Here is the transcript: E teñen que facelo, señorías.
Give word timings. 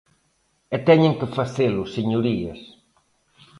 E 0.75 0.77
teñen 0.87 1.13
que 1.19 1.33
facelo, 1.37 1.83
señorías. 1.95 2.59